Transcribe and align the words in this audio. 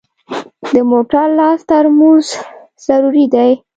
د 0.73 0.75
موټر 0.91 1.25
لاس 1.39 1.59
ترمز 1.69 2.25
ضروري 2.85 3.25
دی. 3.33 3.51